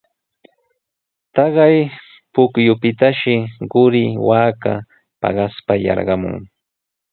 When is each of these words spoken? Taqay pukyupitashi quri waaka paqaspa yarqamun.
Taqay 1.35 1.75
pukyupitashi 2.33 3.35
quri 3.71 4.03
waaka 4.27 4.73
paqaspa 5.21 5.73
yarqamun. 5.85 6.37